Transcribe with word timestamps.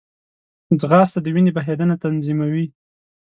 ځغاسته 0.79 1.19
د 1.21 1.27
وینې 1.33 1.51
بهېدنه 1.57 1.95
تنظیموي 2.03 2.65